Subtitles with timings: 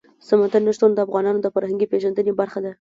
[0.27, 2.71] سمندر نه شتون د افغانانو د فرهنګي پیژندنې برخه ده.